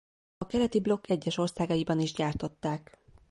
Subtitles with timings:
[0.37, 2.97] A keleti blokk egyes országaiban is gyártották.